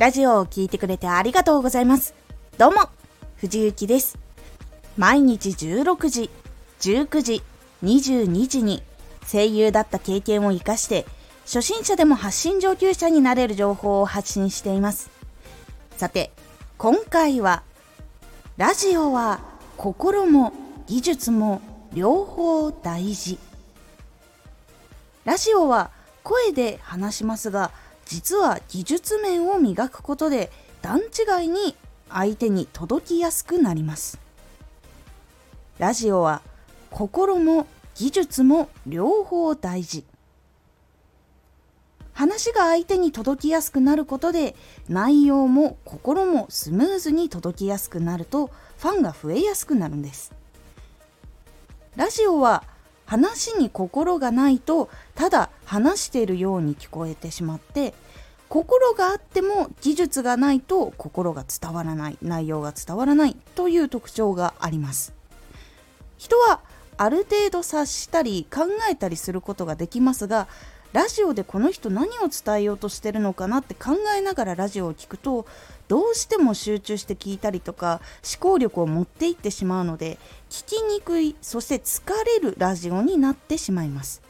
[0.00, 2.14] ラジオを聴いてくれてありがとうございます。
[2.56, 2.88] どうも、
[3.36, 4.18] 藤幸です。
[4.96, 6.30] 毎日16時、
[6.80, 7.42] 19時、
[7.84, 8.82] 22時に
[9.30, 11.04] 声優だった経験を活かして
[11.44, 15.10] 初心者でも発信上級者になれる情報を発信しています。
[15.98, 16.30] さて、
[16.78, 17.62] 今回は
[18.56, 19.40] ラジオは
[19.76, 20.54] 心も
[20.86, 21.60] 技術も
[21.92, 23.38] 両方大事。
[25.26, 25.90] ラジオは
[26.22, 27.70] 声で話しますが、
[28.10, 30.50] 実は技術面を磨くことで
[30.82, 31.76] 段違いに
[32.08, 34.18] 相手に届きやすくなります。
[35.78, 36.42] ラジオは
[36.90, 40.04] 心も技術も両方大事。
[42.12, 44.56] 話が相手に届きやすくなることで
[44.88, 50.34] 内容も心もスムーズに届きやすくなるとファンが増えやすくなるんです
[51.96, 52.64] ラジオは
[53.10, 57.92] 話に心がないとただ話しているように聞こえてしまって
[58.50, 65.14] 心があっても技術がないと心が伝わらない内容が伝わらないという特徴があります。
[66.18, 66.60] 人は
[66.96, 70.48] ある程度察したり考えたりすることができますが
[70.92, 75.46] ラジオでこの人何を伝えようとしてるのかなって考えながらラジオを聞くと
[75.86, 80.18] どうしても集中して聞いたりとか思考力を持っていってしまうので
[80.50, 84.29] 聞きにくいそして疲れるラジオになってしまいます。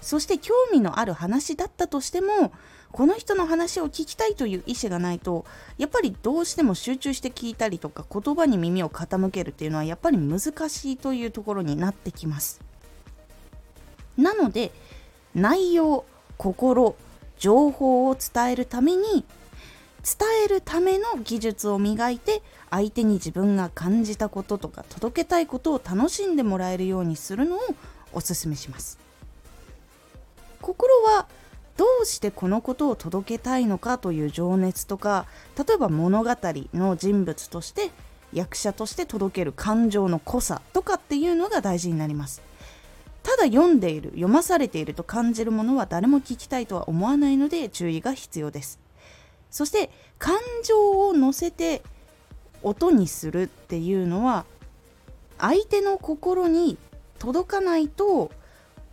[0.00, 2.52] そして興味のある話だったとしても
[2.92, 5.44] この人の話を聞きたいという意思がないと
[5.76, 12.60] やっぱりどうしても集中して聞いたりとか言葉に耳を傾けるっていうのはやっぱり難しいというところになってきます。
[14.16, 14.72] なので
[15.34, 16.04] 内容
[16.38, 16.96] 心
[17.38, 19.24] 情報を伝えるために
[20.02, 27.60] 伝えるための技術を磨いて相手に自分が感じたこととか届けたいことを楽しんでもらえるようにするのを
[28.12, 29.07] おすすめします。
[30.68, 31.26] 心は
[31.78, 35.24] どうしてこのことを届けたいのかという情熱とか
[35.56, 36.30] 例えば物語
[36.74, 37.90] の人物として
[38.34, 42.42] 役者として届ける感情の濃さとかっていうのが大事になります。
[43.22, 48.78] ただ読んでいる読まされていると感じるものは誰も聞きたいとは思わないので注意が必要です。
[49.50, 51.82] そして感情を乗せて
[52.62, 54.44] 音にするっていうのは
[55.38, 56.76] 相手の心に
[57.18, 58.30] 届かないと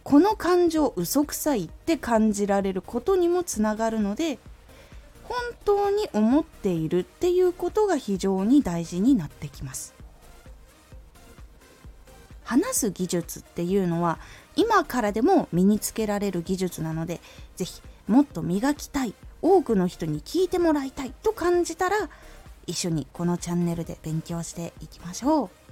[0.05, 4.37] この感情嘘くさいって感じられることにもつながるので
[5.23, 5.35] 本
[5.65, 9.95] 当に思っているっていうことが非常に大事になってきます。
[12.43, 14.19] 話す技術っていうのは
[14.55, 17.19] 今からでも身につけられる技術なので
[17.55, 21.95] 是非もっと磨きたい多くの人に聞いてもらいたいと感じたら
[22.67, 25.64] 一緒にこのチャンネルで勉強していきましょう。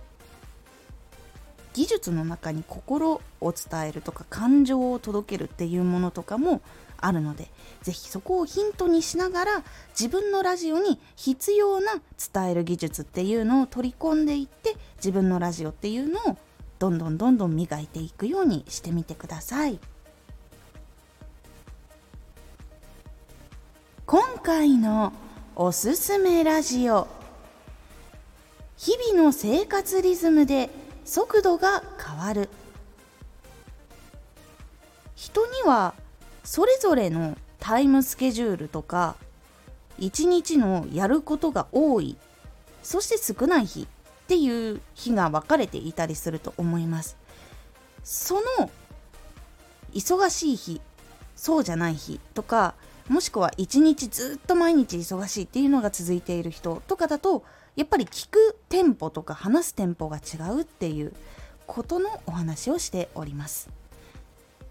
[1.74, 6.62] 技術の中に心を伝えるとか感情を届けるっていうものとかも
[6.98, 7.50] あるので
[7.82, 12.02] 是非そこをヒントにしながら自分のラジオに必要な
[12.34, 16.38] 伝える技術っていうのを取り込んでいって自分のラジオっていうのを
[16.80, 19.80] どんどんどんどん磨いていくようにしてみてください。
[24.06, 25.14] 今回の
[25.56, 27.08] おすすめラジオ。
[28.76, 30.70] 日々の生活リズムで
[31.06, 32.50] 速度が変わる。
[35.16, 35.94] 人には
[36.44, 39.16] それぞれのタイムスケジュールとか
[39.98, 42.18] 一日のやることが多い
[42.82, 43.86] そして少ない日っ
[44.28, 47.16] ていう日が分かれていたりすると思います。
[48.04, 48.70] その
[49.94, 50.82] 忙しい日
[51.36, 52.74] そうじゃない日とか
[53.08, 57.44] もしくは一日ずっと毎日忙しいっていうのが続いている人とかだと
[57.76, 61.14] やっぱり聞くテンポとか話すテンポが違うっていう
[61.66, 63.70] ことのお話をしております。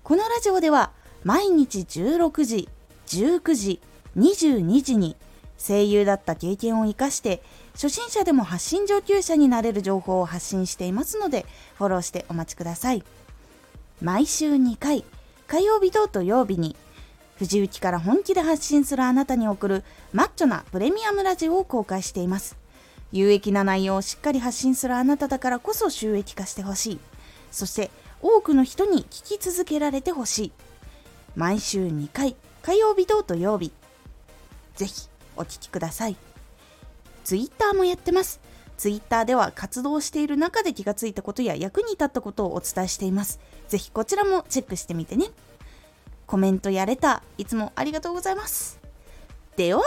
[0.02, 0.92] このラジオでは
[1.24, 2.68] 毎日16時
[3.06, 3.80] 19時
[4.16, 5.16] 22時に
[5.58, 7.42] 声優だった経験を生かして
[7.74, 11.46] 初心者でも発信上級者になれる情報を発信していますので
[11.78, 13.04] フォローしてお待ちください。
[14.00, 15.04] 毎週2回
[15.46, 16.76] 火曜日と土曜日に
[17.36, 22.61] 藤雪から本気で発信するあなたに送るマッチョなプレミアムラジオを公開しています。
[23.12, 27.00] 有益な内容をしっかり発信するあなただからこそ収益化してほしい
[27.50, 30.52] そして多くの人に聞き続けられてほしい
[31.36, 33.72] 毎週2回火曜日と土曜日
[34.76, 36.16] ぜひお聴きください。
[37.24, 38.40] ツイッターもやってます。
[38.76, 43.38] ツイッターでは活動している中で気がついたことや役に立ったことをお伝えしています。
[43.68, 45.26] ぜひこちらもチェックしてみてね。
[46.26, 48.80] コメントやレター、いつもありがとうございます。
[49.56, 49.82] では、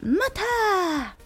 [0.00, 1.17] また